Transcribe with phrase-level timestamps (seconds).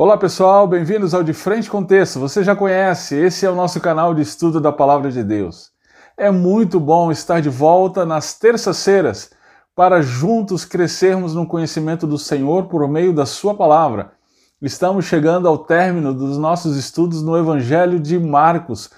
[0.00, 2.20] Olá pessoal, bem-vindos ao De Frente com Texto.
[2.20, 5.72] Você já conhece, esse é o nosso canal de estudo da Palavra de Deus.
[6.16, 9.32] É muito bom estar de volta nas terças-feiras
[9.74, 14.12] para juntos crescermos no conhecimento do Senhor por meio da Sua palavra.
[14.62, 18.90] Estamos chegando ao término dos nossos estudos no Evangelho de Marcos.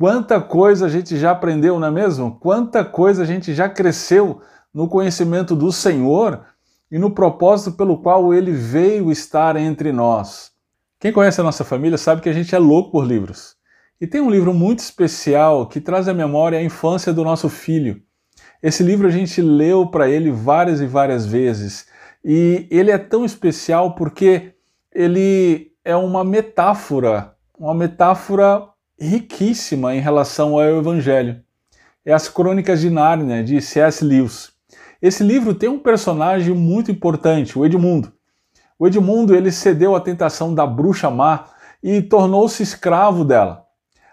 [0.00, 2.38] Quanta coisa a gente já aprendeu, não é mesmo?
[2.40, 4.40] Quanta coisa a gente já cresceu
[4.72, 6.40] no conhecimento do Senhor
[6.90, 10.52] e no propósito pelo qual ele veio estar entre nós.
[10.98, 13.56] Quem conhece a nossa família sabe que a gente é louco por livros.
[14.00, 18.02] E tem um livro muito especial que traz à memória a infância do nosso filho.
[18.62, 21.86] Esse livro a gente leu para ele várias e várias vezes.
[22.24, 24.54] E ele é tão especial porque
[24.92, 28.68] ele é uma metáfora, uma metáfora
[28.98, 31.42] riquíssima em relação ao Evangelho.
[32.04, 34.04] É as Crônicas de Nárnia, de C.S.
[34.04, 34.55] Lewis.
[35.00, 38.12] Esse livro tem um personagem muito importante, o Edmundo.
[38.78, 41.44] O Edmundo ele cedeu à tentação da bruxa má
[41.82, 43.64] e tornou-se escravo dela.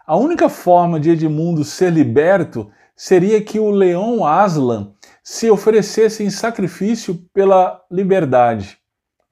[0.05, 4.91] A única forma de Edmundo ser liberto seria que o leão Aslan
[5.23, 8.83] se oferecesse em sacrifício pela liberdade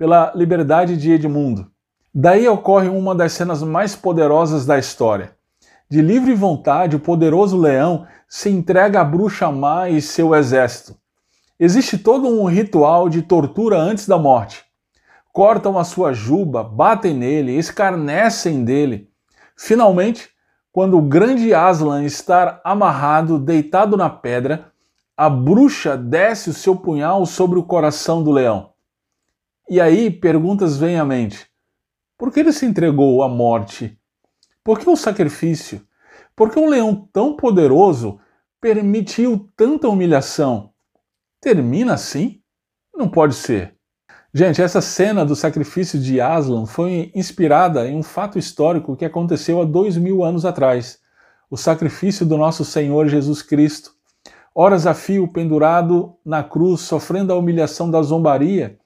[0.01, 1.67] pela liberdade de Edmundo.
[2.11, 5.35] Daí ocorre uma das cenas mais poderosas da história.
[5.87, 10.95] De livre vontade, o poderoso leão se entrega à bruxa má e seu exército.
[11.63, 14.65] Existe todo um ritual de tortura antes da morte.
[15.31, 19.11] Cortam a sua juba, batem nele, escarnecem dele.
[19.55, 20.27] Finalmente,
[20.71, 24.71] quando o grande Aslan está amarrado, deitado na pedra,
[25.15, 28.73] a bruxa desce o seu punhal sobre o coração do leão.
[29.69, 31.45] E aí perguntas vêm à mente.
[32.17, 33.95] Por que ele se entregou à morte?
[34.63, 35.85] Por que o sacrifício?
[36.35, 38.19] Por que um leão tão poderoso
[38.59, 40.70] permitiu tanta humilhação?
[41.41, 42.39] Termina assim?
[42.95, 43.75] Não pode ser.
[44.31, 49.59] Gente, essa cena do sacrifício de Aslan foi inspirada em um fato histórico que aconteceu
[49.59, 50.99] há dois mil anos atrás.
[51.49, 53.91] O sacrifício do nosso Senhor Jesus Cristo.
[54.53, 58.77] Horas a fio pendurado na cruz, sofrendo a humilhação da zombaria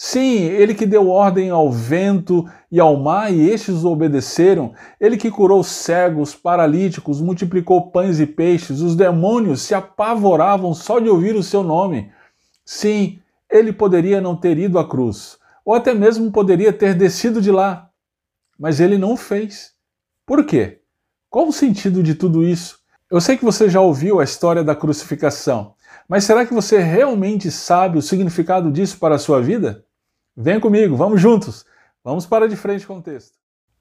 [0.00, 5.28] Sim, ele que deu ordem ao vento e ao mar e estes obedeceram, ele que
[5.28, 11.42] curou cegos, paralíticos, multiplicou pães e peixes, os demônios se apavoravam só de ouvir o
[11.42, 12.12] seu nome.
[12.64, 13.18] Sim,
[13.50, 17.90] ele poderia não ter ido à cruz, ou até mesmo poderia ter descido de lá,
[18.56, 19.72] mas ele não fez.
[20.24, 20.80] Por quê?
[21.28, 22.78] Qual o sentido de tudo isso?
[23.10, 25.74] Eu sei que você já ouviu a história da crucificação,
[26.08, 29.87] mas será que você realmente sabe o significado disso para a sua vida?
[30.40, 31.66] Vem comigo, vamos juntos.
[32.04, 33.36] Vamos para de frente com o texto.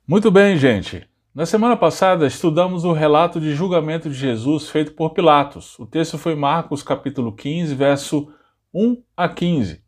[0.07, 1.07] Muito bem, gente.
[1.31, 5.77] Na semana passada estudamos o relato de julgamento de Jesus feito por Pilatos.
[5.77, 8.33] O texto foi Marcos capítulo 15, verso
[8.73, 9.83] 1 a 15.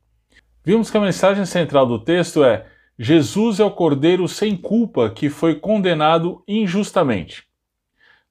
[0.63, 2.68] Vimos que a mensagem central do texto é:
[3.00, 7.46] Jesus é o cordeiro sem culpa que foi condenado injustamente.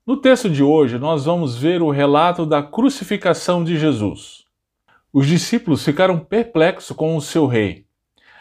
[0.06, 4.44] No texto de hoje, nós vamos ver o relato da crucificação de Jesus.
[5.12, 7.87] Os discípulos ficaram perplexos com o seu rei.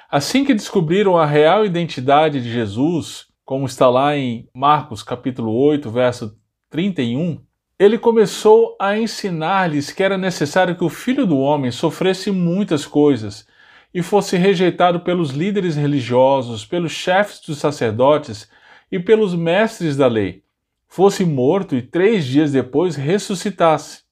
[0.09, 5.91] Assim que descobriram a real identidade de Jesus, como está lá em Marcos capítulo 8,
[5.91, 7.43] verso 31,
[7.77, 13.45] ele começou a ensinar-lhes que era necessário que o Filho do Homem sofresse muitas coisas
[13.93, 18.49] e fosse rejeitado pelos líderes religiosos, pelos chefes dos sacerdotes
[18.89, 20.41] e pelos mestres da lei,
[20.87, 24.03] fosse morto e três dias depois ressuscitasse.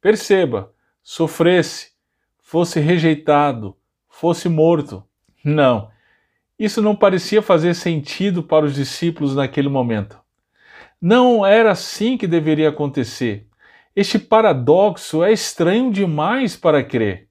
[0.00, 0.72] Perceba,
[1.04, 1.92] sofresse,
[2.42, 3.77] fosse rejeitado,
[4.18, 5.04] fosse morto.
[5.44, 5.90] Não,
[6.58, 10.18] isso não parecia fazer sentido para os discípulos naquele momento.
[11.00, 13.46] Não era assim que deveria acontecer.
[13.94, 17.28] Este paradoxo é estranho demais para crer.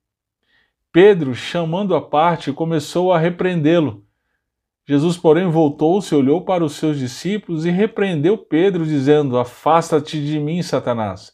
[0.90, 4.06] Pedro, chamando a parte, começou a repreendê-lo.
[4.88, 10.62] Jesus, porém, voltou-se, olhou para os seus discípulos e repreendeu Pedro, dizendo: Afasta-te de mim,
[10.62, 11.34] Satanás.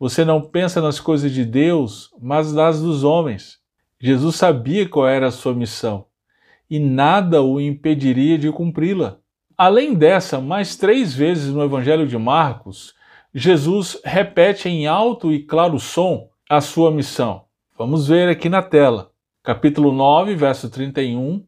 [0.00, 3.58] Você não pensa nas coisas de Deus, mas nas dos homens.
[4.00, 6.06] Jesus sabia qual era a sua missão
[6.70, 9.18] e nada o impediria de cumpri-la.
[9.56, 12.94] Além dessa, mais três vezes no Evangelho de Marcos,
[13.34, 17.44] Jesus repete em alto e claro som a sua missão.
[17.76, 19.10] Vamos ver aqui na tela.
[19.42, 21.44] Capítulo 9, verso 31,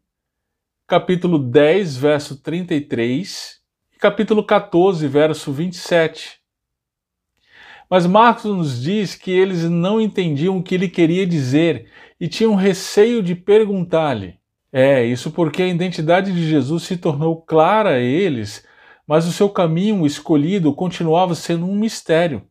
[0.86, 3.60] capítulo 10, verso 33
[3.94, 6.39] e capítulo 14, verso 27.
[7.90, 11.90] Mas Marcos nos diz que eles não entendiam o que ele queria dizer
[12.20, 14.38] e tinham receio de perguntar-lhe.
[14.72, 18.64] É, isso porque a identidade de Jesus se tornou clara a eles,
[19.04, 22.46] mas o seu caminho escolhido continuava sendo um mistério.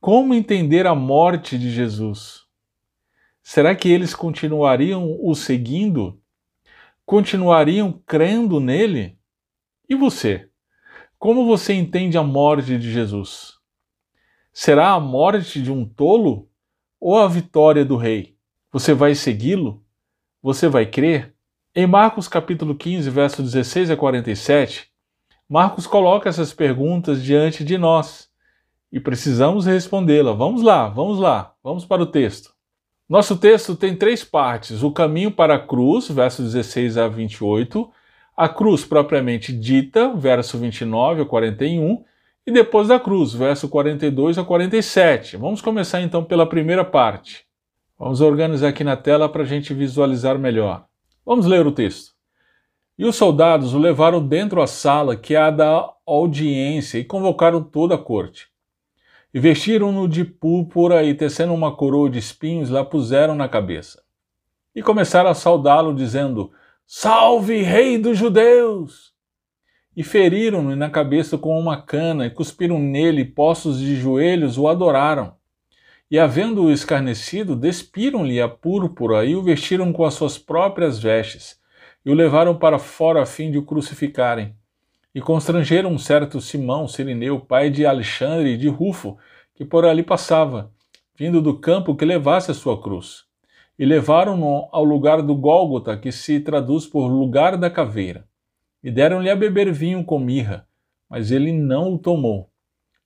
[0.00, 2.44] Como entender a morte de Jesus?
[3.42, 6.20] Será que eles continuariam o seguindo?
[7.10, 9.18] continuariam crendo nele?
[9.88, 10.48] E você?
[11.18, 13.59] Como você entende a morte de Jesus?
[14.52, 16.48] Será a morte de um tolo
[17.00, 18.36] ou a vitória do rei?
[18.72, 19.82] Você vai segui-lo?
[20.42, 21.34] Você vai crer?
[21.72, 24.90] Em Marcos capítulo 15, verso 16 a 47,
[25.48, 28.28] Marcos coloca essas perguntas diante de nós
[28.92, 30.32] e precisamos respondê-la.
[30.32, 32.52] Vamos lá, vamos lá, vamos para o texto.
[33.08, 37.88] Nosso texto tem três partes: o caminho para a cruz, verso 16 a 28,
[38.36, 42.04] a cruz propriamente dita, verso 29 a 41,
[42.46, 45.36] e depois da cruz, verso 42 a 47.
[45.36, 47.44] Vamos começar então pela primeira parte.
[47.98, 50.86] Vamos organizar aqui na tela para a gente visualizar melhor.
[51.24, 52.12] Vamos ler o texto.
[52.98, 57.94] E os soldados o levaram dentro à sala que há da audiência e convocaram toda
[57.94, 58.48] a corte.
[59.32, 64.02] E vestiram-no de púrpura e, tecendo uma coroa de espinhos, lá puseram na cabeça.
[64.74, 66.50] E começaram a saudá-lo, dizendo:
[66.86, 69.14] Salve, Rei dos Judeus!
[70.00, 75.34] E feriram-no na cabeça com uma cana, e cuspiram nele, postos de joelhos, o adoraram.
[76.10, 81.60] E, havendo-o escarnecido, despiram-lhe a púrpura e o vestiram com as suas próprias vestes,
[82.02, 84.54] e o levaram para fora a fim de o crucificarem.
[85.14, 89.18] E constrangeram um certo Simão, Sirineu, pai de Alexandre e de Rufo,
[89.54, 90.72] que por ali passava,
[91.14, 93.24] vindo do campo que levasse a sua cruz.
[93.78, 98.29] E levaram-no ao lugar do Gólgota, que se traduz por lugar da caveira.
[98.82, 100.66] E deram-lhe a beber vinho com mirra,
[101.08, 102.50] mas ele não o tomou.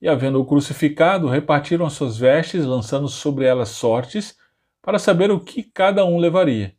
[0.00, 4.38] E, havendo-o crucificado, repartiram as suas vestes, lançando sobre elas sortes,
[4.82, 6.74] para saber o que cada um levaria.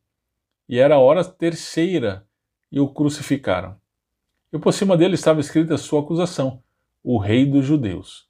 [0.69, 2.25] E era a hora terceira,
[2.71, 3.77] e o crucificaram
[4.55, 6.63] e por cima dele estava escrita a sua acusação:
[7.03, 8.25] o Rei dos Judeus.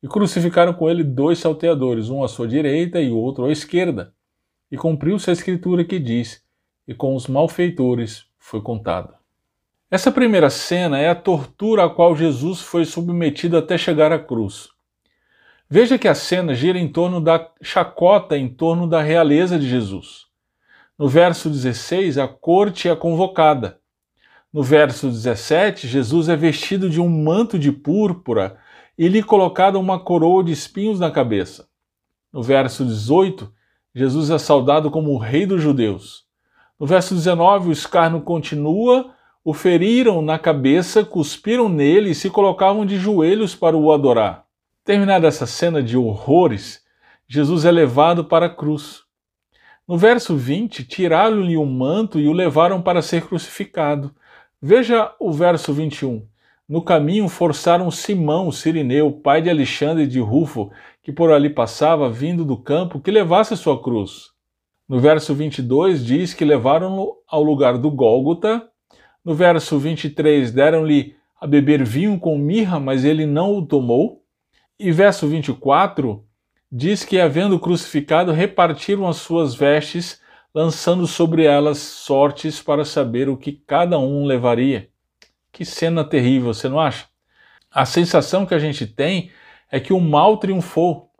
[0.00, 4.14] E crucificaram com ele dois salteadores, um à sua direita e o outro à esquerda.
[4.70, 6.44] E cumpriu-se a escritura que diz:
[6.86, 9.17] E com os malfeitores foi contado.
[9.90, 14.68] Essa primeira cena é a tortura a qual Jesus foi submetido até chegar à cruz.
[15.70, 20.26] Veja que a cena gira em torno da chacota em torno da realeza de Jesus.
[20.98, 23.80] No verso 16, a corte é convocada.
[24.52, 28.58] No verso 17, Jesus é vestido de um manto de púrpura
[28.96, 31.66] e lhe colocada uma coroa de espinhos na cabeça.
[32.30, 33.50] No verso 18,
[33.94, 36.24] Jesus é saudado como o rei dos judeus.
[36.78, 39.14] No verso 19, o escárnio continua,
[39.44, 44.44] o feriram na cabeça, cuspiram nele e se colocavam de joelhos para o adorar.
[44.84, 46.82] Terminada essa cena de horrores,
[47.26, 49.02] Jesus é levado para a cruz.
[49.86, 54.14] No verso 20, tiraram-lhe o manto e o levaram para ser crucificado.
[54.60, 56.26] Veja o verso 21.
[56.68, 60.70] No caminho forçaram Simão, Sirineu, pai de Alexandre de Rufo,
[61.02, 64.30] que por ali passava, vindo do campo, que levasse sua cruz.
[64.86, 68.68] No verso 22 diz que levaram-no ao lugar do Gólgota.
[69.28, 74.24] No verso 23 deram-lhe a beber vinho com mirra, mas ele não o tomou.
[74.80, 76.24] E verso 24
[76.72, 80.18] diz que, havendo crucificado, repartiram as suas vestes
[80.54, 84.88] lançando sobre elas sortes para saber o que cada um levaria.
[85.52, 87.04] Que cena terrível, você não acha?
[87.70, 89.30] A sensação que a gente tem
[89.70, 91.10] é que o mal triunfou.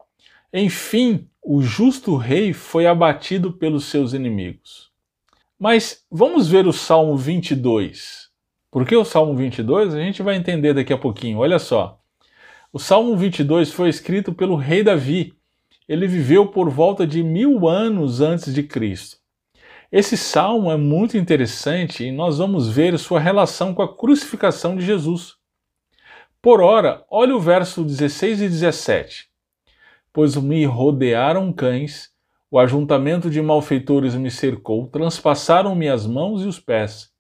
[0.51, 4.88] Enfim, o justo rei foi abatido pelos seus inimigos.
[5.59, 8.29] Mas vamos ver o Salmo 22.
[8.71, 9.93] Por que o Salmo 22?
[9.93, 11.39] A gente vai entender daqui a pouquinho.
[11.39, 11.99] Olha só.
[12.73, 15.35] O Salmo 22 foi escrito pelo rei Davi.
[15.89, 19.17] Ele viveu por volta de mil anos antes de Cristo.
[19.91, 24.87] Esse salmo é muito interessante e nós vamos ver sua relação com a crucificação de
[24.87, 25.35] Jesus.
[26.41, 29.29] Por ora, olha o verso 16 e 17.
[30.13, 32.13] Pois me rodearam cães,
[32.51, 37.11] o ajuntamento de malfeitores me cercou, transpassaram-me as mãos e os pés.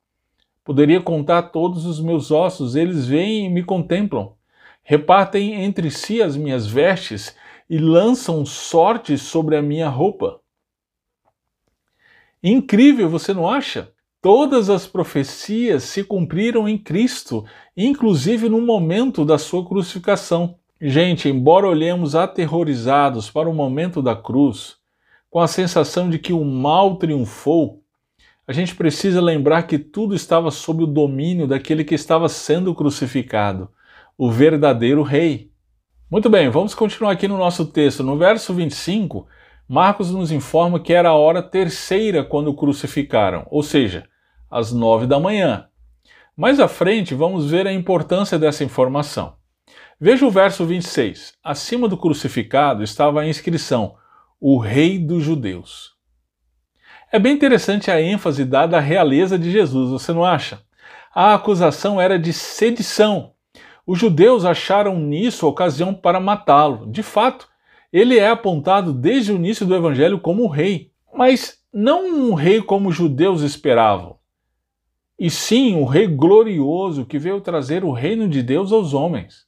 [0.64, 4.35] Poderia contar todos os meus ossos, eles vêm e me contemplam.
[4.82, 7.37] Repartem entre si as minhas vestes
[7.68, 10.40] e lançam sortes sobre a minha roupa.
[12.42, 13.92] Incrível, você não acha?
[14.20, 17.44] Todas as profecias se cumpriram em Cristo,
[17.76, 20.56] inclusive no momento da sua crucificação.
[20.80, 24.77] Gente, embora olhemos aterrorizados para o momento da cruz,
[25.30, 27.82] com a sensação de que o mal triunfou,
[28.47, 33.70] a gente precisa lembrar que tudo estava sob o domínio daquele que estava sendo crucificado,
[34.16, 35.50] o verdadeiro Rei.
[36.11, 38.02] Muito bem, vamos continuar aqui no nosso texto.
[38.02, 39.26] No verso 25,
[39.68, 44.08] Marcos nos informa que era a hora terceira quando o crucificaram, ou seja,
[44.50, 45.66] às nove da manhã.
[46.35, 49.35] Mais à frente, vamos ver a importância dessa informação.
[50.00, 51.35] Veja o verso 26.
[51.44, 53.97] Acima do crucificado estava a inscrição:
[54.40, 55.97] O Rei dos Judeus.
[57.11, 60.62] É bem interessante a ênfase dada à realeza de Jesus, você não acha?
[61.12, 63.33] A acusação era de sedição.
[63.85, 66.88] Os judeus acharam nisso ocasião para matá-lo.
[66.88, 67.49] De fato,
[67.92, 72.90] ele é apontado desde o início do evangelho como rei, mas não um rei como
[72.90, 74.18] os judeus esperavam,
[75.18, 79.48] e sim um rei glorioso que veio trazer o reino de Deus aos homens.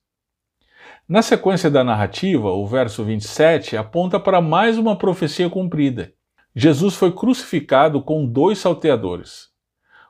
[1.10, 6.12] Na sequência da narrativa, o verso 27 aponta para mais uma profecia cumprida.
[6.54, 9.48] Jesus foi crucificado com dois salteadores.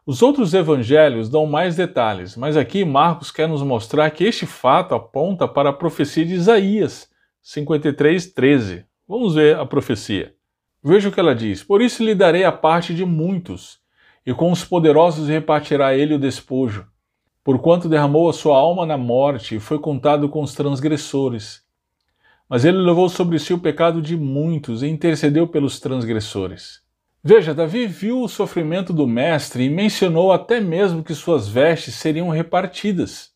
[0.04, 4.94] Os outros evangelhos dão mais detalhes, mas aqui Marcos quer nos mostrar que este fato
[4.94, 7.08] aponta para a profecia de Isaías
[7.40, 8.84] 53, 13.
[9.08, 10.34] Vamos ver a profecia.
[10.84, 13.78] Veja o que ela diz: Por isso lhe darei a parte de muitos,
[14.26, 16.86] e com os poderosos repartirá ele o despojo,
[17.42, 21.62] porquanto derramou a sua alma na morte e foi contado com os transgressores.
[22.48, 26.80] Mas ele levou sobre si o pecado de muitos e intercedeu pelos transgressores.
[27.22, 32.28] Veja, Davi viu o sofrimento do mestre e mencionou até mesmo que suas vestes seriam
[32.30, 33.30] repartidas.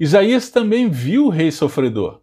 [0.00, 2.20] Isaías também viu o rei sofredor.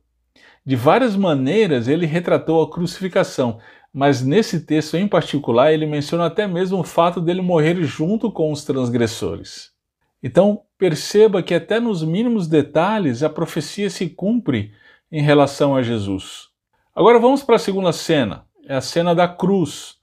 [0.65, 3.59] De várias maneiras ele retratou a crucificação,
[3.93, 8.51] mas nesse texto em particular ele menciona até mesmo o fato dele morrer junto com
[8.51, 9.71] os transgressores.
[10.21, 14.73] Então perceba que até nos mínimos detalhes a profecia se cumpre
[15.11, 16.49] em relação a Jesus.
[16.95, 19.97] Agora vamos para a segunda cena, é a cena da cruz.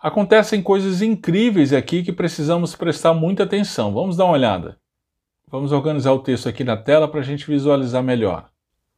[0.00, 3.92] Acontecem coisas incríveis aqui que precisamos prestar muita atenção.
[3.92, 4.78] Vamos dar uma olhada.
[5.50, 8.48] Vamos organizar o texto aqui na tela para a gente visualizar melhor.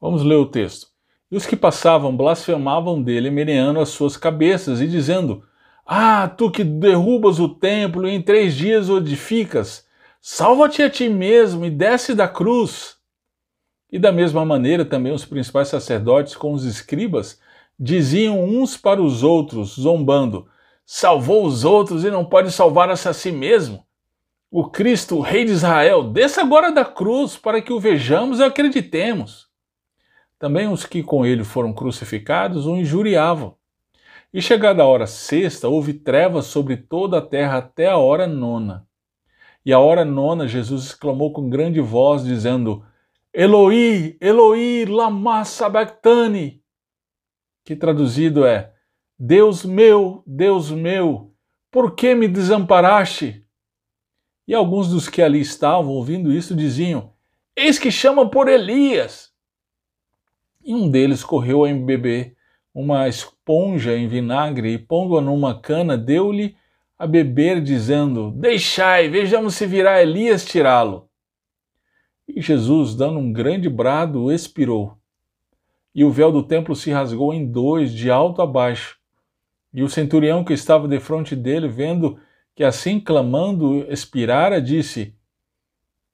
[0.01, 0.89] Vamos ler o texto.
[1.31, 5.45] E os que passavam blasfemavam dele, meneando as suas cabeças e dizendo:
[5.87, 9.87] Ah, tu que derrubas o templo e em três dias o edificas,
[10.21, 12.97] salva-te a ti mesmo e desce da cruz.
[13.91, 17.41] E da mesma maneira também os principais sacerdotes com os escribas
[17.79, 20.47] diziam uns para os outros, zombando:
[20.85, 23.87] Salvou os outros e não pode salvar-se a si mesmo?
[24.51, 28.45] O Cristo, o Rei de Israel, desça agora da cruz para que o vejamos e
[28.45, 29.49] acreditemos.
[30.39, 33.55] Também os que com ele foram crucificados o injuriavam.
[34.33, 38.87] E chegada a hora sexta, houve trevas sobre toda a terra até a hora nona.
[39.65, 42.85] E a hora nona, Jesus exclamou com grande voz, dizendo:
[43.33, 46.63] Eloi, Eloi, lama sabachthani,
[47.65, 48.73] que traduzido é:
[49.19, 51.35] Deus meu, Deus meu,
[51.71, 53.47] por que me desamparaste?
[54.49, 57.13] E alguns dos que ali estavam ouvindo isso diziam:
[57.55, 59.31] Eis que chama por Elias.
[60.65, 62.35] E um deles correu a embeber
[62.75, 66.57] uma esponja em vinagre e, pondo-a numa cana, deu-lhe
[67.01, 71.09] a beber, dizendo: Deixai, vejamos se virá Elias tirá-lo.
[72.29, 74.99] E Jesus, dando um grande brado, expirou.
[75.95, 78.99] E o véu do templo se rasgou em dois, de alto a baixo.
[79.73, 82.21] E o centurião que estava defronte dele, vendo
[82.55, 85.15] que assim clamando expirara, disse: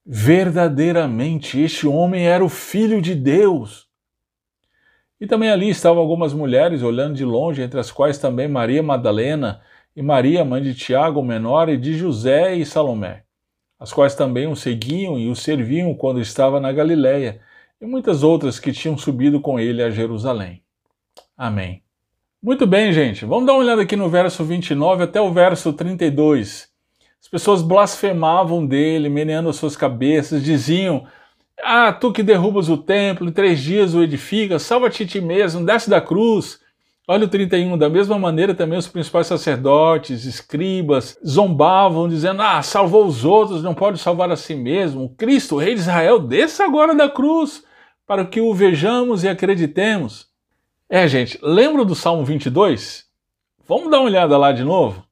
[0.05, 3.89] Verdadeiramente este homem era o filho de Deus.
[5.19, 9.59] E também ali estavam algumas mulheres olhando de longe, entre as quais também Maria Madalena
[9.97, 13.27] e Maria, mãe de Tiago, o menor, e de José e Salomé
[13.79, 17.39] as quais também o seguiam e o serviam quando estava na Galiléia,
[17.79, 20.63] e muitas outras que tinham subido com ele a Jerusalém.
[21.37, 21.83] Amém.
[22.41, 26.69] Muito bem, gente, vamos dar uma olhada aqui no verso 29 até o verso 32.
[27.21, 31.05] As pessoas blasfemavam dele, meneando as suas cabeças, diziam:
[31.63, 35.89] Ah, tu que derrubas o templo, em três dias o edificas, salva-te ti mesmo, desce
[35.89, 36.59] da cruz.
[37.09, 43.05] Olha o 31, da mesma maneira também os principais sacerdotes, escribas, zombavam, dizendo: Ah, salvou
[43.05, 45.15] os outros, não pode salvar a si mesmo.
[45.15, 47.63] Cristo, o Rei de Israel, desça agora da cruz,
[48.05, 50.27] para que o vejamos e acreditemos.
[50.89, 53.05] É, gente, lembra do Salmo 22?
[53.65, 55.05] Vamos dar uma olhada lá de novo?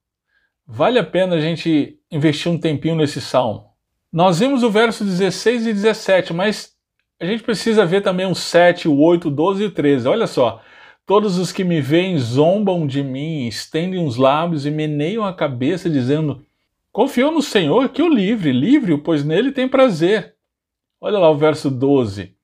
[0.67, 3.69] Vale a pena a gente investir um tempinho nesse salmo.
[4.11, 6.73] Nós vimos o verso 16 e 17, mas
[7.21, 10.09] a gente precisa ver também o 7, o 8, o 12 e o 13.
[10.09, 10.61] Olha só.
[11.05, 15.87] Todos os que me veem zombam de mim, estendem os lábios e meneiam a cabeça,
[15.87, 16.43] dizendo:
[16.91, 20.35] Confiou no Senhor que o livre, livre-o, pois nele tem prazer.
[20.99, 22.35] Olha lá o verso 12.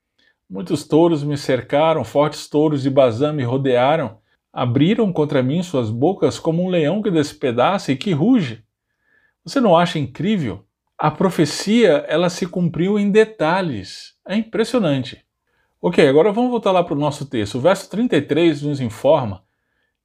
[0.48, 4.20] Muitos touros me cercaram, fortes touros de Bazã me rodearam,
[4.54, 8.64] abriram contra mim suas bocas como um leão que despedaça e que ruge.
[9.44, 10.64] Você não acha incrível?
[10.96, 14.14] A profecia, ela se cumpriu em detalhes.
[14.28, 15.26] É impressionante.
[15.84, 17.56] Ok, agora vamos voltar lá para o nosso texto.
[17.56, 19.44] O verso 33 nos informa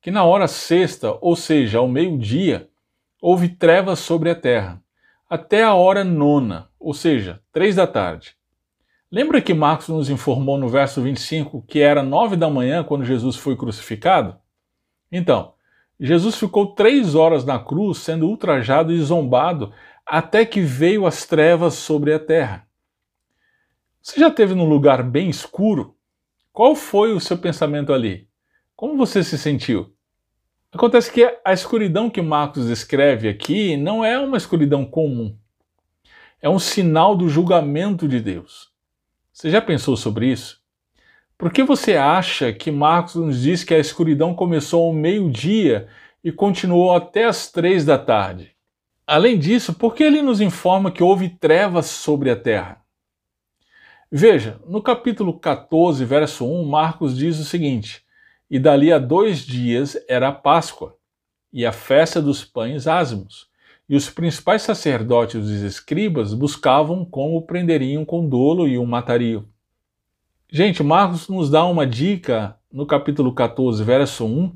[0.00, 2.70] que na hora sexta, ou seja, ao meio-dia,
[3.20, 4.82] houve trevas sobre a terra,
[5.28, 8.34] até a hora nona, ou seja, três da tarde.
[9.12, 13.36] Lembra que Marcos nos informou no verso 25 que era nove da manhã quando Jesus
[13.36, 14.34] foi crucificado?
[15.12, 15.52] Então,
[16.00, 19.74] Jesus ficou três horas na cruz sendo ultrajado e zombado
[20.06, 22.65] até que veio as trevas sobre a terra.
[24.06, 25.96] Você já esteve num lugar bem escuro?
[26.52, 28.28] Qual foi o seu pensamento ali?
[28.76, 29.92] Como você se sentiu?
[30.70, 35.36] Acontece que a escuridão que Marcos descreve aqui não é uma escuridão comum.
[36.40, 38.68] É um sinal do julgamento de Deus.
[39.32, 40.60] Você já pensou sobre isso?
[41.36, 45.88] Por que você acha que Marcos nos diz que a escuridão começou ao meio-dia
[46.22, 48.54] e continuou até as três da tarde?
[49.04, 52.85] Além disso, por que ele nos informa que houve trevas sobre a terra?
[54.18, 58.02] Veja, no capítulo 14, verso 1, Marcos diz o seguinte:
[58.50, 60.96] e dali a dois dias era a Páscoa
[61.52, 63.46] e a festa dos pães ázimos.
[63.86, 69.44] E os principais sacerdotes e os escribas buscavam como prenderiam com dolo e o matariam.
[70.50, 74.50] Gente, Marcos nos dá uma dica no capítulo 14, verso 1,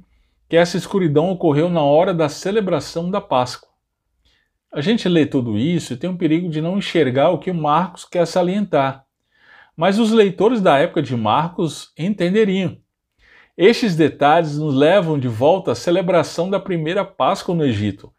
[0.49, 3.69] que essa escuridão ocorreu na hora da celebração da Páscoa.
[4.73, 8.07] A gente lê tudo isso e tem um perigo de não enxergar o que Marcos
[8.07, 9.05] quer salientar.
[9.81, 12.77] Mas os leitores da época de Marcos entenderiam.
[13.57, 18.13] Estes detalhes nos levam de volta à celebração da primeira Páscoa no Egito,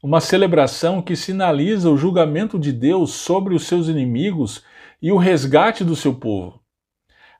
[0.00, 4.62] uma celebração que sinaliza o julgamento de Deus sobre os seus inimigos
[5.02, 6.62] e o resgate do seu povo.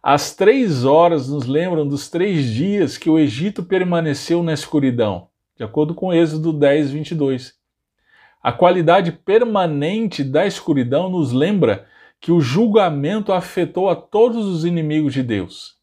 [0.02, 5.62] As três horas nos lembram dos três dias que o Egito permaneceu na escuridão, de
[5.62, 7.54] acordo com Êxodo 10, 22.
[8.42, 11.86] A qualidade permanente da escuridão nos lembra
[12.20, 15.80] que o julgamento afetou a todos os inimigos de Deus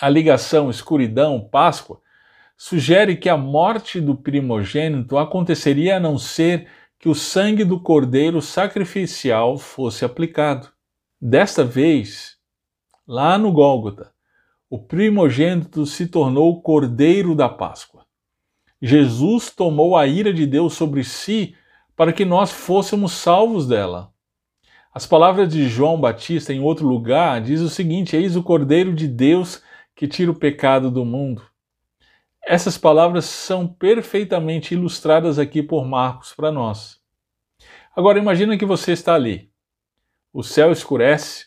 [0.00, 2.00] a ligação escuridão-Páscoa
[2.56, 8.40] sugere que a morte do primogênito aconteceria a não ser que o sangue do cordeiro
[8.40, 10.68] sacrificial fosse aplicado.
[11.20, 12.36] Desta vez,
[13.06, 14.12] lá no Gólgota,
[14.70, 18.04] o primogênito se tornou o cordeiro da Páscoa.
[18.80, 21.54] Jesus tomou a ira de Deus sobre si
[21.94, 24.12] para que nós fôssemos salvos dela.
[24.94, 29.08] As palavras de João Batista em outro lugar diz o seguinte: Eis o Cordeiro de
[29.08, 29.62] Deus
[29.96, 31.42] que tira o pecado do mundo.
[32.44, 37.00] Essas palavras são perfeitamente ilustradas aqui por Marcos para nós.
[37.96, 39.50] Agora imagina que você está ali.
[40.32, 41.46] O céu escurece,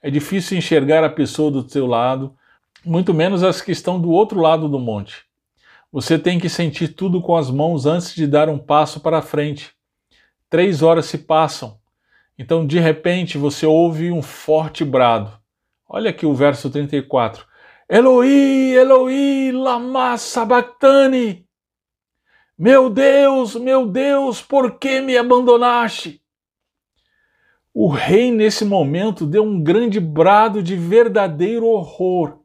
[0.00, 2.34] é difícil enxergar a pessoa do seu lado,
[2.84, 5.26] muito menos as que estão do outro lado do monte.
[5.92, 9.74] Você tem que sentir tudo com as mãos antes de dar um passo para frente.
[10.48, 11.79] Três horas se passam.
[12.40, 15.30] Então, de repente, você ouve um forte brado.
[15.86, 17.44] Olha aqui o verso 34.
[17.86, 21.46] Eloi, Eloi, lama sabachthani.
[22.58, 26.22] Meu Deus, meu Deus, por que me abandonaste?
[27.74, 32.38] O rei, nesse momento, deu um grande brado de verdadeiro horror.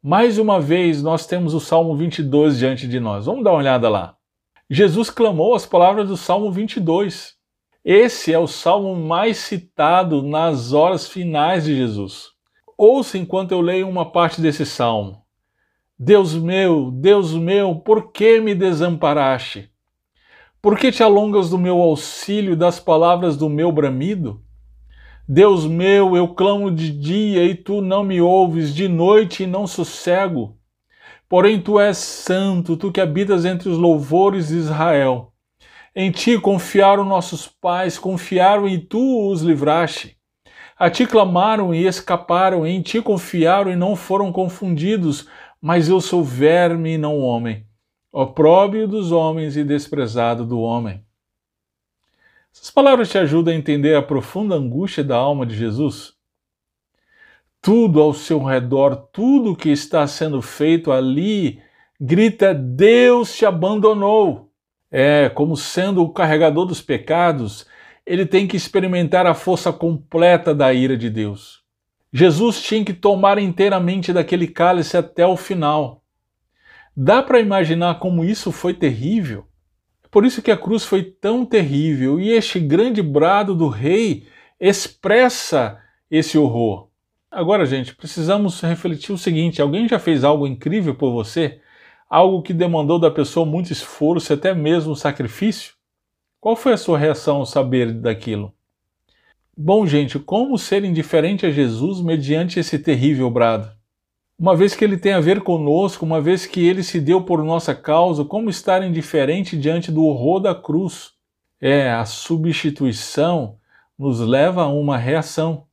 [0.00, 3.26] Mais uma vez, nós temos o Salmo 22 diante de nós.
[3.26, 4.16] Vamos dar uma olhada lá.
[4.70, 7.37] Jesus clamou as palavras do Salmo 22.
[7.90, 12.32] Esse é o salmo mais citado nas horas finais de Jesus.
[12.76, 15.22] Ouça enquanto eu leio uma parte desse salmo.
[15.98, 19.70] Deus meu, Deus meu, por que me desamparaste?
[20.60, 24.42] Por que te alongas do meu auxílio e das palavras do meu bramido?
[25.26, 29.66] Deus meu, eu clamo de dia e tu não me ouves, de noite e não
[29.66, 30.58] sossego.
[31.26, 35.32] Porém, tu és santo, tu que habitas entre os louvores de Israel.
[35.94, 40.16] Em ti confiaram nossos pais, confiaram e tu os livraste.
[40.78, 45.26] A ti clamaram e escaparam, em ti confiaram e não foram confundidos,
[45.60, 47.66] mas eu sou verme e não homem,
[48.12, 51.04] opróbrio dos homens e desprezado do homem.
[52.52, 56.14] Essas palavras te ajudam a entender a profunda angústia da alma de Jesus?
[57.60, 61.60] Tudo ao seu redor, tudo que está sendo feito ali,
[62.00, 64.47] grita: Deus te abandonou.
[64.90, 67.66] É, como sendo o carregador dos pecados,
[68.06, 71.62] ele tem que experimentar a força completa da ira de Deus.
[72.12, 76.02] Jesus tinha que tomar inteiramente daquele cálice até o final.
[76.96, 79.46] Dá para imaginar como isso foi terrível?
[80.10, 84.26] Por isso que a cruz foi tão terrível e este grande brado do rei
[84.58, 85.78] expressa
[86.10, 86.88] esse horror.
[87.30, 91.60] Agora, gente, precisamos refletir o seguinte: alguém já fez algo incrível por você?
[92.08, 95.74] Algo que demandou da pessoa muito esforço, até mesmo sacrifício?
[96.40, 98.54] Qual foi a sua reação ao saber daquilo?
[99.54, 103.70] Bom, gente, como ser indiferente a Jesus mediante esse terrível brado?
[104.38, 107.42] Uma vez que ele tem a ver conosco, uma vez que ele se deu por
[107.42, 111.12] nossa causa, como estar indiferente diante do horror da cruz?
[111.60, 113.58] É, a substituição
[113.98, 115.66] nos leva a uma reação.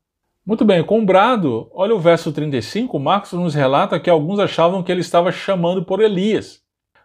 [0.46, 4.92] Muito bem, com brado, olha o verso 35, Marcos nos relata que alguns achavam que
[4.92, 6.62] ele estava chamando por Elias.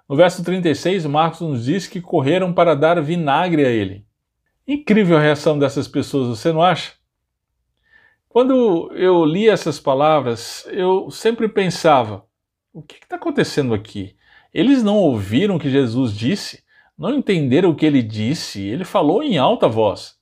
[0.07, 4.05] No verso 36, Marcos nos diz que correram para dar vinagre a ele.
[4.69, 6.93] Incrível a reação dessas pessoas, você não acha?
[8.29, 12.27] Quando eu li essas palavras, eu sempre pensava:
[12.75, 14.17] o que está acontecendo aqui?
[14.53, 16.63] Eles não ouviram o que Jesus disse?
[16.99, 18.61] Não entenderam o que ele disse?
[18.61, 20.20] Ele falou em alta voz.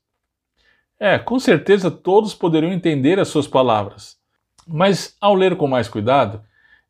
[1.01, 4.17] É, com certeza todos poderiam entender as suas palavras.
[4.67, 6.43] Mas ao ler com mais cuidado,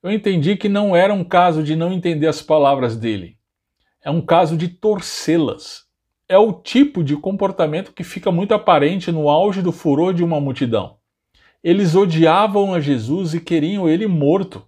[0.02, 3.36] eu entendi que não era um caso de não entender as palavras dele.
[4.02, 5.84] É um caso de torcê-las.
[6.26, 10.40] É o tipo de comportamento que fica muito aparente no auge do furor de uma
[10.40, 10.96] multidão.
[11.62, 14.64] Eles odiavam a Jesus e queriam ele morto.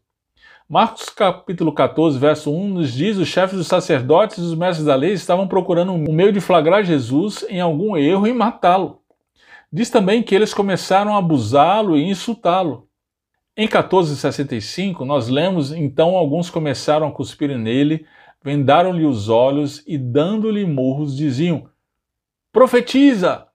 [0.69, 4.95] Marcos capítulo 14, verso 1 nos diz: os chefes dos sacerdotes e os mestres da
[4.95, 9.00] lei estavam procurando um meio de flagrar Jesus em algum erro e matá-lo.
[9.73, 12.89] Diz também que eles começaram a abusá-lo e insultá-lo.
[13.57, 18.05] Em 1465, nós lemos: então alguns começaram a cuspir nele,
[18.43, 21.69] vendaram-lhe os olhos e, dando-lhe murros, diziam:
[22.53, 23.47] Profetiza!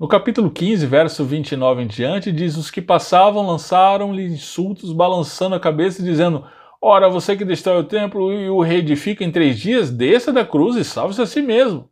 [0.00, 5.60] No capítulo 15, verso 29 em diante, diz: Os que passavam lançaram-lhe insultos, balançando a
[5.60, 6.44] cabeça e dizendo:
[6.80, 10.74] Ora, você que destrói o templo e o reedifica em três dias, desça da cruz
[10.74, 11.91] e salve-se a si mesmo.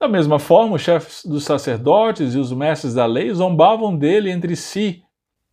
[0.00, 4.56] Da mesma forma, os chefes dos sacerdotes e os mestres da lei zombavam dele entre
[4.56, 5.02] si.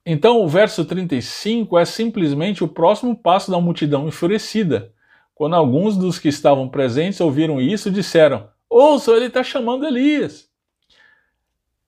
[0.05, 4.91] Então, o verso 35 é simplesmente o próximo passo da multidão enfurecida.
[5.35, 10.49] Quando alguns dos que estavam presentes ouviram isso, disseram: Ouça, ele está chamando Elias.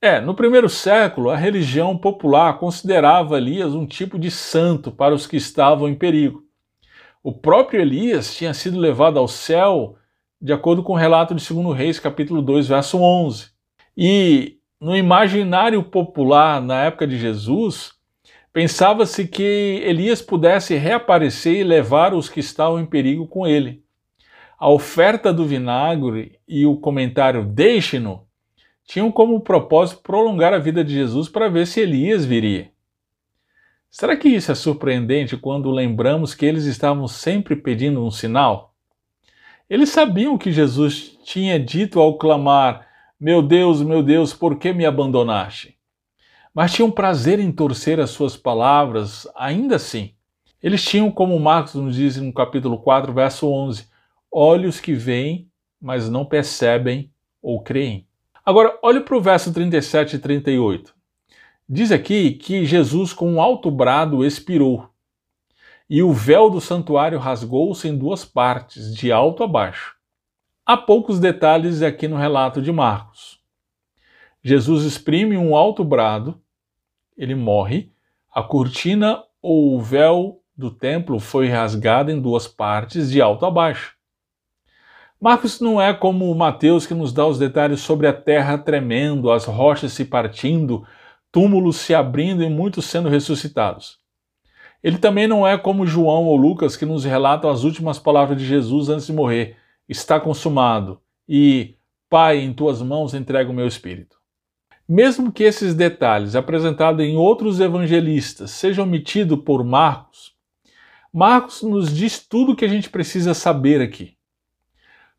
[0.01, 5.25] É, no primeiro século, a religião popular considerava Elias um tipo de santo para os
[5.25, 6.43] que estavam em perigo.
[7.23, 9.95] O próprio Elias tinha sido levado ao céu,
[10.43, 13.47] de acordo com o relato de 2 Reis, capítulo 2, verso 11.
[13.95, 17.93] E no imaginário popular, na época de Jesus,
[18.51, 23.85] pensava-se que Elias pudesse reaparecer e levar os que estavam em perigo com ele.
[24.59, 28.27] A oferta do vinagre e o comentário deixe-no
[28.83, 32.69] tinham como propósito prolongar a vida de Jesus para ver se Elias viria.
[33.89, 38.72] Será que isso é surpreendente quando lembramos que eles estavam sempre pedindo um sinal?
[39.73, 42.85] Eles sabiam que Jesus tinha dito ao clamar:
[43.19, 45.75] Meu Deus, meu Deus, por que me abandonaste?
[46.53, 50.13] Mas tinham prazer em torcer as suas palavras, ainda assim.
[50.61, 53.87] Eles tinham, como Marcos nos diz no capítulo 4, verso 11,
[54.31, 55.49] olhos que veem,
[55.81, 58.05] mas não percebem ou creem.
[58.45, 60.93] Agora, olhe para o verso 37 e 38.
[61.67, 64.87] Diz aqui que Jesus, com um alto brado, expirou,
[65.89, 69.95] e o véu do santuário rasgou-se em duas partes, de alto a baixo.
[70.65, 73.39] Há poucos detalhes aqui no relato de Marcos.
[74.41, 76.41] Jesus exprime um alto brado,
[77.17, 77.91] ele morre,
[78.33, 83.51] a cortina ou o véu do templo foi rasgada em duas partes, de alto a
[83.51, 83.95] baixo.
[85.19, 89.45] Marcos não é como Mateus que nos dá os detalhes sobre a terra tremendo, as
[89.45, 90.85] rochas se partindo,
[91.31, 94.02] túmulos se abrindo e muitos sendo ressuscitados.
[94.83, 98.45] Ele também não é como João ou Lucas que nos relatam as últimas palavras de
[98.45, 99.55] Jesus antes de morrer:
[99.87, 101.75] está consumado e
[102.09, 104.17] Pai, em tuas mãos entrego o meu espírito.
[104.87, 110.33] Mesmo que esses detalhes apresentados em outros evangelistas sejam omitidos por Marcos,
[111.11, 114.17] Marcos nos diz tudo o que a gente precisa saber aqui.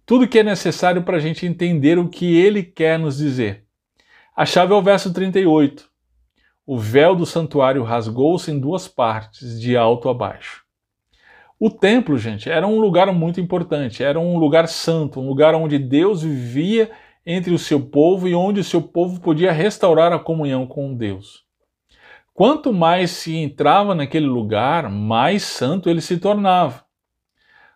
[0.04, 3.64] Tudo que é necessário para a gente entender o que ele quer nos dizer.
[4.36, 5.88] A chave é o verso 38.
[6.66, 10.64] O véu do santuário rasgou-se em duas partes, de alto a baixo.
[11.60, 15.78] O templo, gente, era um lugar muito importante, era um lugar santo, um lugar onde
[15.78, 16.90] Deus vivia
[17.26, 21.44] entre o seu povo e onde o seu povo podia restaurar a comunhão com Deus.
[22.32, 26.84] Quanto mais se entrava naquele lugar, mais santo ele se tornava.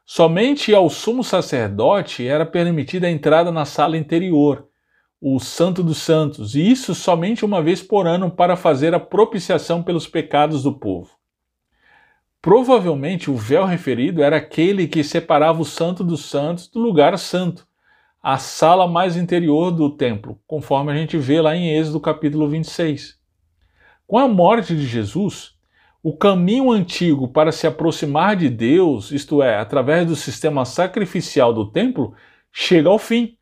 [0.04, 4.67] Somente ao sumo sacerdote era permitida a entrada na sala interior,
[5.20, 9.82] o Santo dos Santos, e isso somente uma vez por ano para fazer a propiciação
[9.82, 11.10] pelos pecados do povo.
[12.40, 17.66] Provavelmente o véu referido era aquele que separava o Santo dos Santos do lugar santo,
[18.22, 23.18] a sala mais interior do templo, conforme a gente vê lá em Êxodo capítulo 26.
[24.06, 25.54] Com a morte de Jesus,
[26.02, 31.70] o caminho antigo para se aproximar de Deus, isto é, através do sistema sacrificial do
[31.70, 32.14] templo,
[32.52, 33.37] chega ao fim.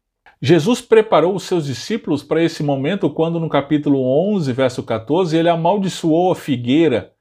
[0.46, 4.00] Jesus preparou os seus discípulos para esse momento quando, no capítulo
[4.32, 7.12] 11, verso 14, ele amaldiçoou a figueira,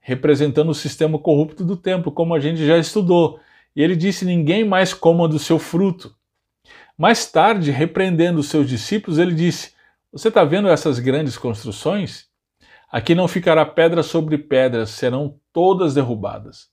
[0.00, 3.40] representando o sistema corrupto do templo, como a gente já estudou.
[3.74, 6.14] E ele disse: Ninguém mais coma do seu fruto.
[6.94, 9.72] Mais tarde, repreendendo os seus discípulos, ele disse:
[10.12, 12.26] Você está vendo essas grandes construções?
[12.92, 16.68] Aqui não ficará pedra sobre pedra, serão todas derrubadas.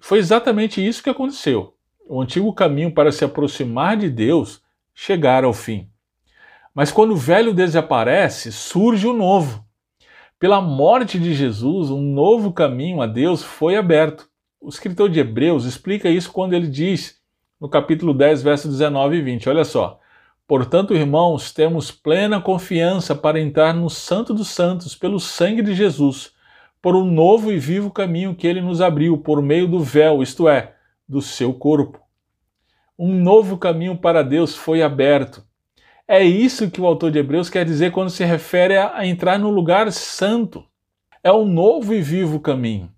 [0.00, 1.76] Foi exatamente isso que aconteceu.
[2.08, 4.61] o antigo caminho para se aproximar de Deus
[4.94, 5.88] chegara ao fim.
[6.74, 9.64] Mas quando o velho desaparece, surge o novo.
[10.38, 14.28] Pela morte de Jesus, um novo caminho a Deus foi aberto.
[14.60, 17.20] O escritor de Hebreus explica isso quando ele diz,
[17.60, 20.00] no capítulo 10, verso 19 e 20, olha só.
[20.48, 26.32] Portanto, irmãos, temos plena confiança para entrar no Santo dos Santos pelo sangue de Jesus,
[26.80, 30.48] por um novo e vivo caminho que ele nos abriu por meio do véu, isto
[30.48, 30.74] é,
[31.08, 32.00] do seu corpo.
[33.04, 35.44] Um novo caminho para Deus foi aberto.
[36.06, 39.50] É isso que o autor de Hebreus quer dizer quando se refere a entrar no
[39.50, 40.64] lugar santo.
[41.20, 42.92] É um novo e vivo caminho.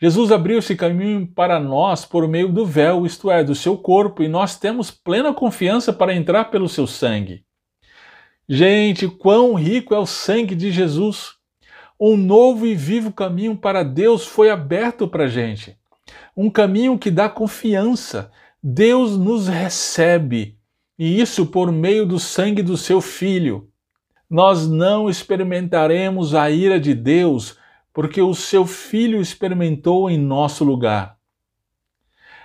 [0.00, 4.22] Jesus abriu esse caminho para nós por meio do véu, isto é, do seu corpo,
[4.22, 7.44] e nós temos plena confiança para entrar pelo seu sangue.
[8.48, 11.32] Gente, quão rico é o sangue de Jesus!
[12.00, 15.76] Um novo e vivo caminho para Deus foi aberto para a gente.
[16.36, 18.30] Um caminho que dá confiança.
[18.62, 20.58] Deus nos recebe
[20.98, 23.70] e isso por meio do sangue do seu Filho.
[24.28, 27.56] Nós não experimentaremos a ira de Deus,
[27.90, 31.16] porque o seu Filho experimentou em nosso lugar.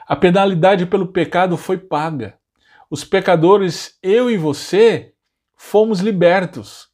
[0.07, 2.39] A penalidade pelo pecado foi paga.
[2.89, 5.13] Os pecadores, eu e você,
[5.53, 6.87] fomos libertos.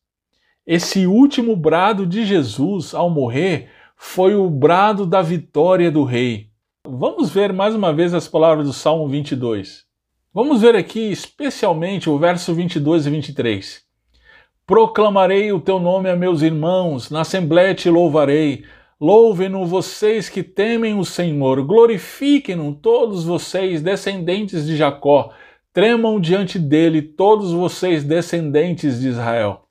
[0.66, 6.51] Esse último brado de Jesus ao morrer foi o brado da vitória do Rei.
[6.94, 9.86] Vamos ver mais uma vez as palavras do Salmo 22.
[10.34, 13.82] Vamos ver aqui especialmente o verso 22 e 23.
[14.68, 18.66] Proclamarei o teu nome a meus irmãos, na assembléia te louvarei.
[19.00, 25.32] Louvem-no vocês que temem o Senhor, glorifiquem-no todos vocês, descendentes de Jacó,
[25.72, 29.62] tremam diante dele todos vocês, descendentes de Israel.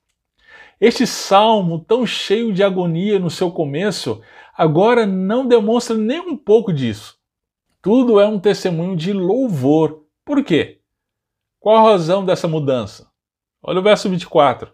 [0.81, 4.23] Este salmo, tão cheio de agonia no seu começo,
[4.61, 7.19] agora não demonstra nem um pouco disso.
[7.81, 10.83] Tudo é um testemunho de louvor por quê?
[11.59, 13.11] Qual a razão dessa mudança?
[13.63, 14.71] Olha o verso 24.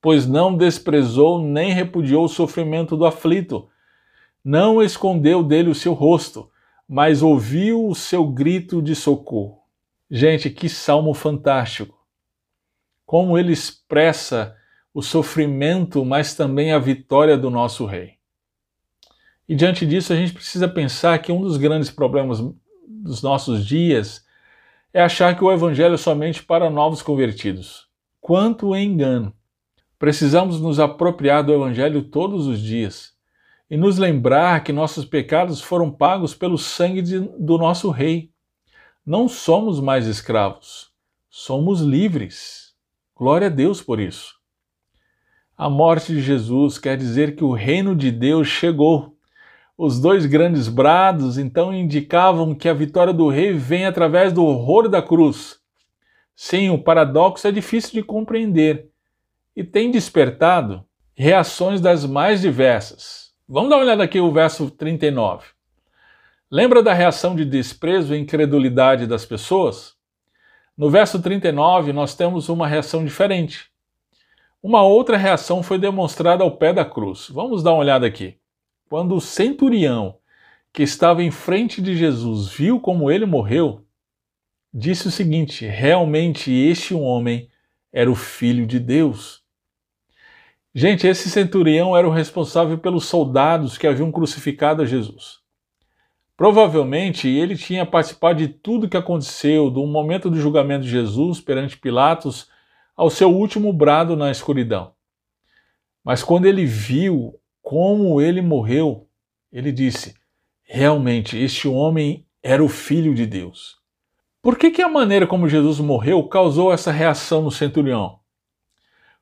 [0.00, 3.70] Pois não desprezou nem repudiou o sofrimento do aflito,
[4.44, 6.50] não escondeu dele o seu rosto,
[6.88, 9.62] mas ouviu o seu grito de socorro.
[10.10, 12.04] Gente, que salmo fantástico!
[13.06, 14.56] Como ele expressa
[14.92, 18.20] o sofrimento, mas também a vitória do nosso rei.
[19.48, 22.40] E diante disso, a gente precisa pensar que um dos grandes problemas
[22.86, 24.24] dos nossos dias
[24.92, 27.88] é achar que o Evangelho é somente para novos convertidos.
[28.20, 29.34] Quanto engano!
[29.98, 33.12] Precisamos nos apropriar do Evangelho todos os dias
[33.70, 38.30] e nos lembrar que nossos pecados foram pagos pelo sangue de, do nosso Rei.
[39.04, 40.90] Não somos mais escravos,
[41.30, 42.74] somos livres.
[43.16, 44.34] Glória a Deus por isso.
[45.56, 49.11] A morte de Jesus quer dizer que o reino de Deus chegou
[49.84, 54.88] os dois grandes brados então indicavam que a vitória do rei vem através do horror
[54.88, 55.58] da cruz.
[56.36, 58.88] Sim, o paradoxo é difícil de compreender
[59.56, 60.84] e tem despertado
[61.16, 63.32] reações das mais diversas.
[63.48, 65.48] Vamos dar uma olhada aqui o verso 39.
[66.48, 69.94] Lembra da reação de desprezo e incredulidade das pessoas?
[70.78, 73.68] No verso 39, nós temos uma reação diferente.
[74.62, 77.28] Uma outra reação foi demonstrada ao pé da cruz.
[77.28, 78.40] Vamos dar uma olhada aqui.
[78.92, 80.18] Quando o centurião
[80.70, 83.86] que estava em frente de Jesus viu como ele morreu,
[84.70, 87.48] disse o seguinte: realmente este homem
[87.90, 89.42] era o filho de Deus.
[90.74, 95.38] Gente, esse centurião era o responsável pelos soldados que haviam crucificado a Jesus.
[96.36, 101.78] Provavelmente ele tinha participado de tudo que aconteceu, do momento do julgamento de Jesus perante
[101.78, 102.46] Pilatos
[102.94, 104.92] ao seu último brado na escuridão.
[106.04, 109.08] Mas quando ele viu como ele morreu,
[109.52, 110.14] ele disse:
[110.62, 113.80] realmente, este homem era o Filho de Deus.
[114.42, 118.18] Por que, que a maneira como Jesus morreu causou essa reação no centurião?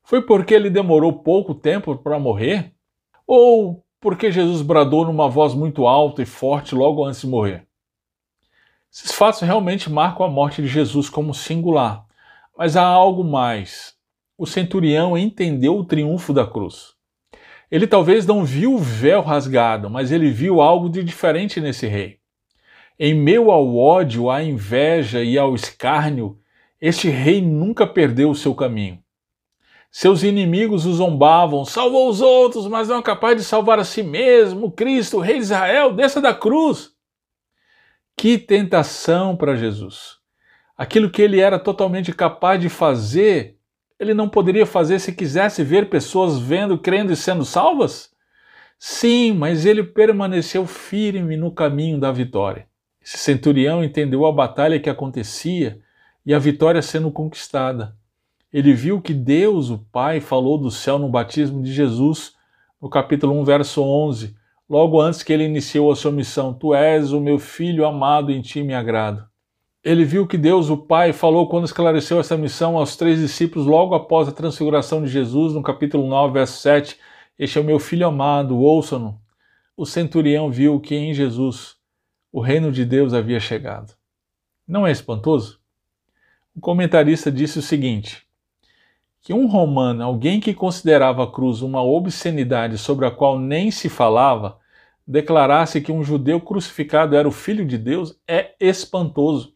[0.03, 2.73] Foi porque ele demorou pouco tempo para morrer?
[3.27, 7.67] Ou porque Jesus bradou numa voz muito alta e forte logo antes de morrer?
[8.91, 12.05] Esses fatos realmente marcam a morte de Jesus como singular,
[12.57, 13.95] mas há algo mais.
[14.39, 16.95] O centurião entendeu o triunfo da cruz.
[17.71, 22.19] Ele talvez não viu o véu rasgado, mas ele viu algo de diferente nesse rei.
[22.99, 26.39] Em meio ao ódio, à inveja e ao escárnio,
[26.81, 29.03] este rei nunca perdeu o seu caminho.
[29.91, 34.03] Seus inimigos o zombavam, salvou os outros, mas não é capaz de salvar a si
[34.03, 34.71] mesmo.
[34.71, 36.91] Cristo, rei de Israel, desça da cruz.
[38.17, 40.19] Que tentação para Jesus!
[40.77, 43.59] Aquilo que ele era totalmente capaz de fazer,
[44.01, 48.11] ele não poderia fazer se quisesse ver pessoas vendo, crendo e sendo salvas?
[48.79, 52.67] Sim, mas ele permaneceu firme no caminho da vitória.
[53.05, 55.79] Esse centurião entendeu a batalha que acontecia
[56.25, 57.95] e a vitória sendo conquistada.
[58.51, 62.35] Ele viu que Deus, o Pai, falou do céu no batismo de Jesus,
[62.81, 64.35] no capítulo 1, verso 11,
[64.69, 68.41] logo antes que ele iniciou a sua missão: Tu és o meu filho amado, em
[68.41, 69.30] ti me agrado.
[69.83, 73.95] Ele viu que Deus, o Pai, falou quando esclareceu essa missão aos três discípulos logo
[73.95, 76.99] após a transfiguração de Jesus, no capítulo 9, verso 7.
[77.39, 79.19] Este é o meu filho amado, ouçam-no.
[79.75, 81.77] O centurião viu que em Jesus
[82.31, 83.95] o reino de Deus havia chegado.
[84.69, 85.59] Não é espantoso?
[86.55, 88.27] O comentarista disse o seguinte:
[89.23, 93.89] que um romano, alguém que considerava a cruz uma obscenidade sobre a qual nem se
[93.89, 94.59] falava,
[95.07, 99.55] declarasse que um judeu crucificado era o filho de Deus é espantoso.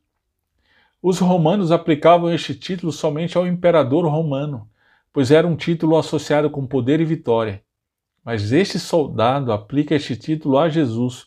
[1.07, 4.67] Os romanos aplicavam este título somente ao imperador romano,
[5.13, 7.63] pois era um título associado com poder e vitória.
[8.25, 11.27] Mas este soldado aplica este título a Jesus,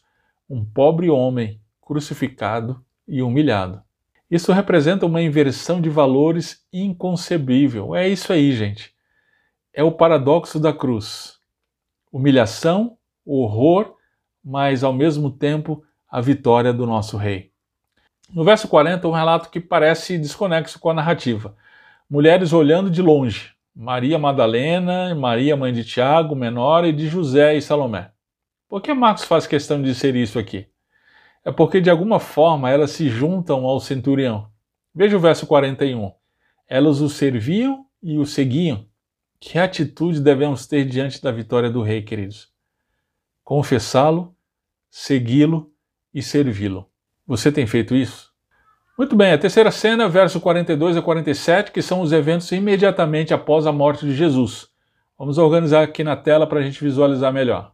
[0.49, 3.79] um pobre homem crucificado e humilhado.
[4.31, 7.95] Isso representa uma inversão de valores inconcebível.
[7.95, 8.95] É isso aí, gente.
[9.71, 11.37] É o paradoxo da cruz.
[12.11, 13.93] Humilhação, horror,
[14.43, 17.51] mas ao mesmo tempo a vitória do nosso rei.
[18.33, 21.55] No verso 40, um relato que parece desconexo com a narrativa.
[22.09, 23.53] Mulheres olhando de longe.
[23.73, 28.11] Maria Madalena, Maria mãe de Tiago, menor, e de José e Salomé.
[28.67, 30.67] Por que Marcos faz questão de dizer isso aqui?
[31.45, 34.51] É porque de alguma forma elas se juntam ao centurião.
[34.93, 36.11] Veja o verso 41.
[36.67, 38.85] Elas o serviam e o seguiam.
[39.39, 42.51] Que atitude devemos ter diante da vitória do rei, queridos?
[43.43, 44.35] Confessá-lo,
[44.89, 45.71] segui-lo
[46.13, 46.89] e servi-lo.
[47.27, 48.31] Você tem feito isso?
[48.97, 53.67] Muito bem, a terceira cena, verso 42 a 47, que são os eventos imediatamente após
[53.67, 54.69] a morte de Jesus.
[55.19, 57.73] Vamos organizar aqui na tela para a gente visualizar melhor.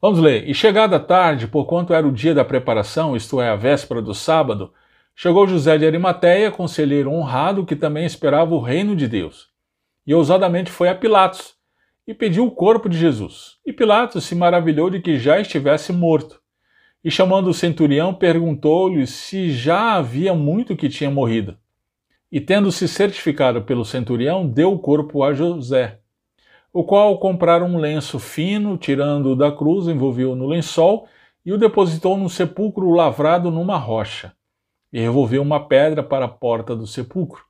[0.00, 0.48] Vamos ler.
[0.48, 4.14] E chegada a tarde, porquanto era o dia da preparação, isto é, a véspera do
[4.14, 4.72] sábado,
[5.14, 9.48] chegou José de Arimateia, conselheiro honrado, que também esperava o reino de Deus.
[10.06, 11.54] E ousadamente foi a Pilatos
[12.08, 13.56] e pediu o corpo de Jesus.
[13.66, 16.40] E Pilatos se maravilhou de que já estivesse morto
[17.06, 21.56] e chamando o centurião, perguntou-lhe se já havia muito que tinha morrido.
[22.32, 26.00] E tendo-se certificado pelo centurião, deu o corpo a José,
[26.72, 31.06] o qual compraram um lenço fino, tirando-o da cruz, envolveu-o no lençol
[31.44, 34.32] e o depositou num sepulcro lavrado numa rocha,
[34.92, 37.44] e revolveu uma pedra para a porta do sepulcro.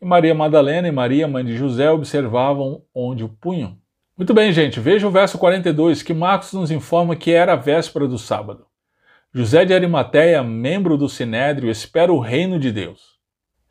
[0.00, 3.76] E Maria Madalena e Maria, mãe de José, observavam onde o punham.
[4.16, 8.08] Muito bem, gente, veja o verso 42, que Marcos nos informa que era a véspera
[8.08, 8.64] do sábado.
[9.38, 13.18] José de Arimateia, membro do Sinédrio, espera o reino de Deus.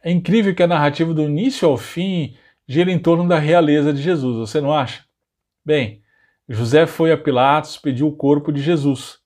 [0.03, 2.35] É incrível que a narrativa do início ao fim
[2.67, 5.03] gira em torno da realeza de Jesus, você não acha?
[5.65, 6.03] Bem,
[6.47, 9.17] José foi a Pilatos pedir o corpo de Jesus.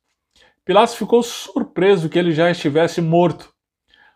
[0.64, 3.54] Pilatos ficou surpreso que ele já estivesse morto.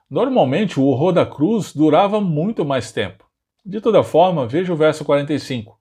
[0.10, 3.26] Normalmente, o horror da cruz durava muito mais tempo.
[3.66, 5.78] De toda forma, veja o verso 45.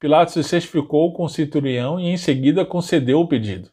[0.00, 3.70] Pilatos se certificou com o centurião e em seguida concedeu o pedido.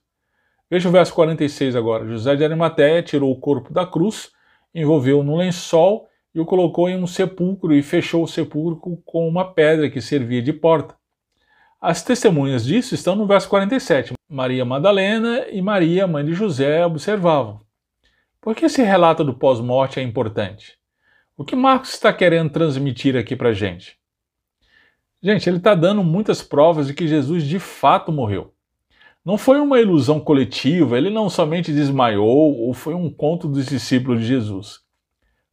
[0.70, 2.08] Veja o verso 46 agora.
[2.08, 4.32] José de Arimateia tirou o corpo da cruz,
[4.74, 9.54] envolveu no lençol e o colocou em um sepulcro e fechou o sepulcro com uma
[9.54, 10.96] pedra que servia de porta.
[11.80, 14.14] As testemunhas disso estão no verso 47.
[14.28, 17.62] Maria Madalena e Maria, mãe de José, observavam.
[18.42, 20.80] Por que esse relato do pós-morte é importante?
[21.38, 23.98] O que Marcos está querendo transmitir aqui para gente?
[25.22, 28.55] Gente, ele está dando muitas provas de que Jesus de fato morreu.
[29.26, 34.22] Não foi uma ilusão coletiva, ele não somente desmaiou ou foi um conto dos discípulos
[34.22, 34.82] de Jesus.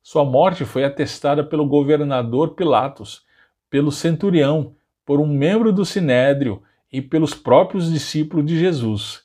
[0.02, 3.22] Sua morte foi atestada pelo governador Pilatos,
[3.70, 4.74] pelo centurião,
[5.06, 9.22] por um membro do sinédrio e pelos próprios discípulos de Jesus.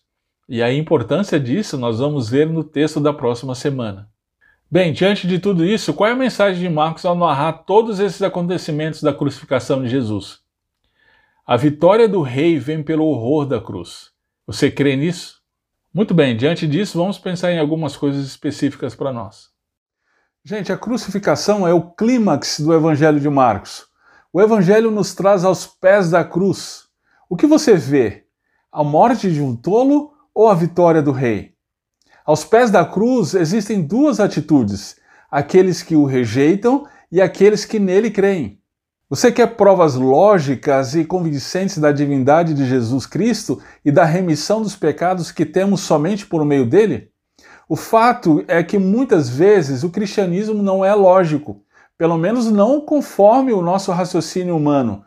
[0.48, 4.10] E a importância disso nós vamos ver no texto da próxima semana.
[4.72, 8.22] Bem, diante de tudo isso, qual é a mensagem de Marcos ao narrar todos esses
[8.22, 10.40] acontecimentos da crucificação de Jesus?
[11.46, 14.16] A vitória do rei vem pelo horror da cruz.
[14.48, 15.42] Você crê nisso?
[15.94, 19.50] Muito bem, diante disso, vamos pensar em algumas coisas específicas para nós.
[20.42, 23.88] Gente, a crucificação é o clímax do Evangelho de Marcos.
[24.32, 26.86] O Evangelho nos traz aos pés da cruz.
[27.30, 28.26] O que você vê?
[28.72, 31.54] A morte de um tolo ou a vitória do rei?
[32.26, 34.96] Aos pés da cruz existem duas atitudes:
[35.30, 38.62] aqueles que o rejeitam e aqueles que nele creem.
[39.10, 44.76] Você quer provas lógicas e convincentes da divindade de Jesus Cristo e da remissão dos
[44.76, 47.10] pecados que temos somente por meio dele?
[47.70, 51.64] O fato é que muitas vezes o cristianismo não é lógico,
[51.98, 55.06] pelo menos não conforme o nosso raciocínio humano.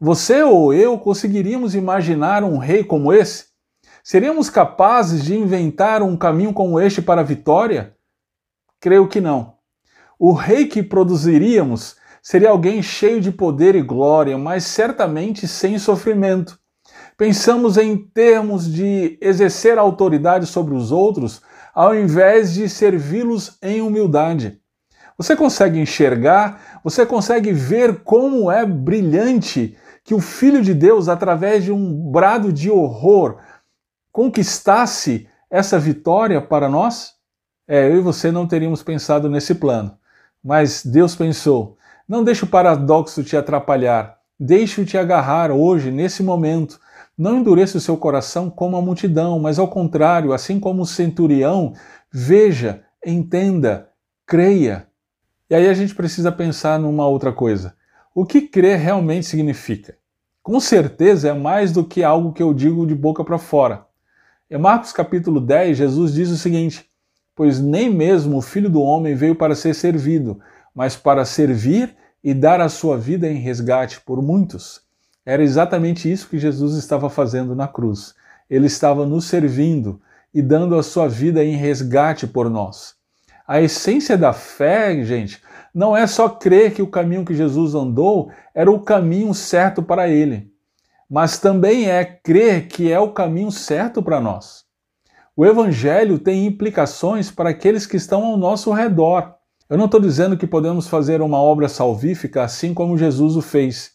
[0.00, 3.48] Você ou eu conseguiríamos imaginar um rei como esse?
[4.02, 7.94] Seríamos capazes de inventar um caminho como este para a vitória?
[8.80, 9.56] Creio que não.
[10.18, 16.58] O rei que produziríamos seria alguém cheio de poder e glória, mas certamente sem sofrimento.
[17.18, 21.42] Pensamos em termos de exercer autoridade sobre os outros
[21.74, 24.60] ao invés de servi-los em humildade.
[25.16, 31.64] Você consegue enxergar, você consegue ver como é brilhante que o Filho de Deus, através
[31.64, 33.38] de um brado de horror,
[34.10, 37.12] conquistasse essa vitória para nós?
[37.68, 39.96] É, eu e você não teríamos pensado nesse plano,
[40.42, 41.78] mas Deus pensou.
[42.08, 46.80] Não deixe o paradoxo te atrapalhar, deixe-o te agarrar hoje, nesse momento.
[47.16, 51.72] Não endureça o seu coração como a multidão, mas ao contrário, assim como o centurião,
[52.10, 53.88] veja, entenda,
[54.26, 54.86] creia.
[55.48, 57.74] E aí a gente precisa pensar numa outra coisa.
[58.14, 59.96] O que crer realmente significa?
[60.42, 63.86] Com certeza é mais do que algo que eu digo de boca para fora.
[64.50, 66.84] Em Marcos capítulo 10, Jesus diz o seguinte:
[67.34, 70.40] Pois nem mesmo o filho do homem veio para ser servido,
[70.74, 74.82] mas para servir e dar a sua vida em resgate por muitos.
[75.24, 78.14] Era exatamente isso que Jesus estava fazendo na cruz.
[78.48, 80.00] Ele estava nos servindo
[80.34, 82.94] e dando a sua vida em resgate por nós.
[83.46, 85.42] A essência da fé, gente,
[85.74, 90.08] não é só crer que o caminho que Jesus andou era o caminho certo para
[90.08, 90.52] ele,
[91.08, 94.64] mas também é crer que é o caminho certo para nós.
[95.34, 99.34] O Evangelho tem implicações para aqueles que estão ao nosso redor.
[99.72, 103.92] Eu não estou dizendo que podemos fazer uma obra salvífica assim como Jesus o fez,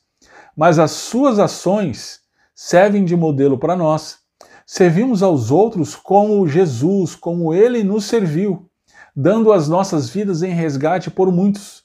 [0.55, 2.21] mas as suas ações
[2.55, 4.17] servem de modelo para nós.
[4.65, 8.67] Servimos aos outros como Jesus, como ele nos serviu
[9.15, 11.83] dando as nossas vidas em resgate por muitos.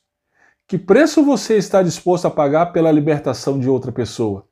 [0.66, 4.47] Que preço você está disposto a pagar pela libertação de outra pessoa?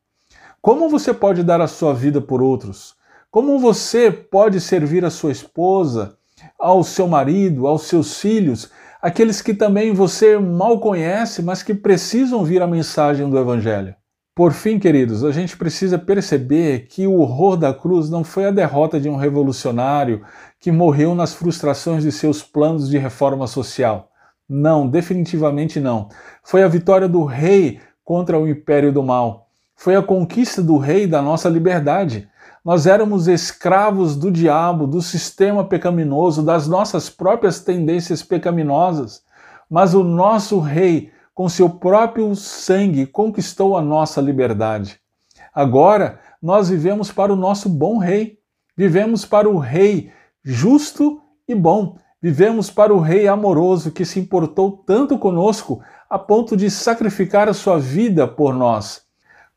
[0.60, 2.94] Como você pode dar a sua vida por outros?
[3.30, 6.18] Como você pode servir a sua esposa,
[6.58, 8.70] ao seu marido, aos seus filhos,
[9.00, 13.94] aqueles que também você mal conhece, mas que precisam ouvir a mensagem do Evangelho?
[14.34, 18.50] Por fim, queridos, a gente precisa perceber que o horror da cruz não foi a
[18.50, 20.22] derrota de um revolucionário
[20.58, 24.10] que morreu nas frustrações de seus planos de reforma social.
[24.48, 26.08] Não, definitivamente não.
[26.42, 29.48] Foi a vitória do rei contra o império do mal.
[29.76, 32.28] Foi a conquista do rei da nossa liberdade.
[32.64, 39.22] Nós éramos escravos do diabo, do sistema pecaminoso, das nossas próprias tendências pecaminosas.
[39.68, 45.00] Mas o nosso rei com seu próprio sangue conquistou a nossa liberdade.
[45.54, 48.38] Agora nós vivemos para o nosso bom rei,
[48.76, 50.10] vivemos para o rei
[50.42, 55.80] justo e bom, vivemos para o rei amoroso que se importou tanto conosco
[56.10, 59.02] a ponto de sacrificar a sua vida por nós.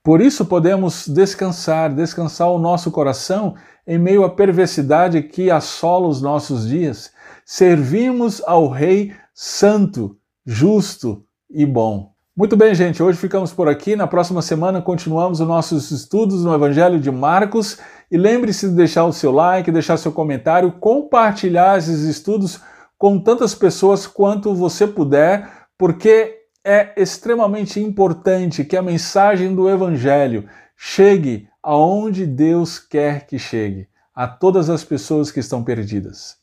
[0.03, 3.55] Por isso podemos descansar, descansar o nosso coração
[3.87, 7.11] em meio à perversidade que assola os nossos dias.
[7.45, 12.11] Servimos ao Rei Santo, justo, e bom.
[12.35, 13.95] Muito bem, gente, hoje ficamos por aqui.
[13.95, 17.77] Na próxima semana continuamos os nossos estudos no Evangelho de Marcos.
[18.11, 22.59] E lembre-se de deixar o seu like, deixar seu comentário, compartilhar esses estudos
[22.97, 25.47] com tantas pessoas quanto você puder,
[25.77, 30.47] porque é extremamente importante que a mensagem do Evangelho
[30.77, 36.37] chegue aonde Deus quer que chegue, a todas as pessoas que estão perdidas.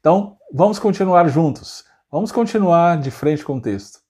[0.00, 1.84] Então, vamos continuar juntos.
[2.10, 4.01] Vamos continuar de frente com o texto.